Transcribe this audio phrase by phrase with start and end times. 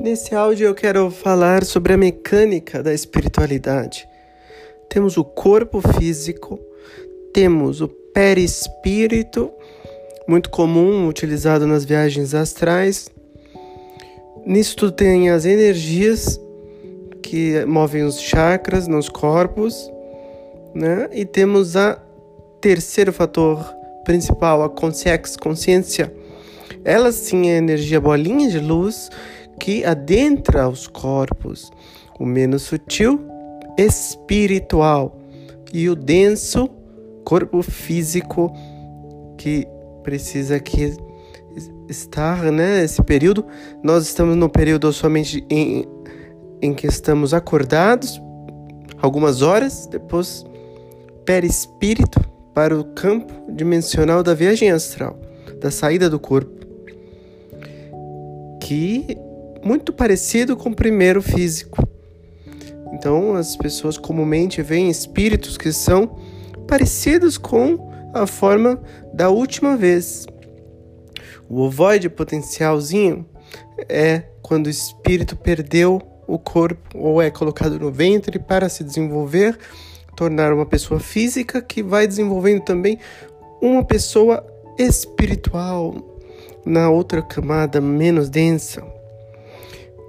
[0.00, 4.08] Nesse áudio eu quero falar sobre a mecânica da espiritualidade.
[4.88, 6.58] Temos o corpo físico,
[7.34, 9.52] temos o perispírito,
[10.26, 13.10] muito comum, utilizado nas viagens astrais.
[14.46, 16.40] Nisso tudo tem as energias
[17.22, 19.92] que movem os chakras nos corpos,
[20.74, 21.10] né?
[21.12, 22.02] E temos a
[22.58, 23.62] terceiro fator
[24.06, 26.10] principal, a consciência.
[26.82, 29.10] Ela sim é energia bolinha de luz
[29.60, 31.70] que adentra os corpos,
[32.18, 33.20] o menos sutil,
[33.78, 35.16] espiritual,
[35.72, 36.68] e o denso,
[37.24, 38.52] corpo físico,
[39.38, 39.68] que
[40.02, 40.96] precisa aqui
[41.88, 42.82] estar, né?
[42.82, 43.44] Esse período,
[43.82, 45.86] nós estamos no período somente em,
[46.60, 48.20] em que estamos acordados,
[49.00, 50.44] algumas horas, depois
[51.24, 52.20] perispírito
[52.54, 55.16] para o campo dimensional da viagem astral,
[55.60, 56.50] da saída do corpo,
[58.60, 59.16] que
[59.62, 61.86] muito parecido com o primeiro físico.
[62.92, 66.16] Então, as pessoas comumente veem espíritos que são
[66.66, 68.80] parecidos com a forma
[69.12, 70.26] da última vez.
[71.48, 73.26] O ovoide potencialzinho
[73.88, 79.58] é quando o espírito perdeu o corpo ou é colocado no ventre para se desenvolver,
[80.16, 82.98] tornar uma pessoa física que vai desenvolvendo também
[83.60, 84.46] uma pessoa
[84.78, 85.94] espiritual
[86.64, 88.99] na outra camada menos densa.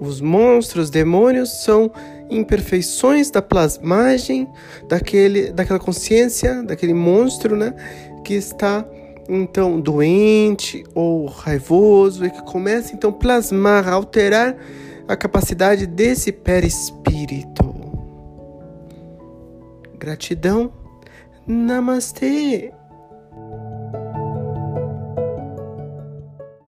[0.00, 1.90] Os monstros, demônios são
[2.30, 4.48] imperfeições da plasmagem
[4.88, 7.74] daquele, daquela consciência, daquele monstro, né,
[8.24, 8.86] que está
[9.28, 14.56] então doente ou raivoso e que começa então plasmar, alterar
[15.06, 17.74] a capacidade desse perispírito.
[19.98, 20.72] Gratidão.
[21.46, 22.72] Namastê.